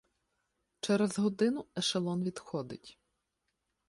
Через 0.79 1.19
годину 1.19 1.65
ешелон 1.77 2.23
відходить. 2.23 2.97